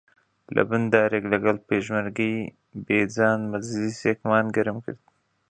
[0.55, 2.37] لەبن دارێک لەگەڵ پێشمەرگەی
[2.85, 5.01] بێجان مەجلیسمان گەرم کرد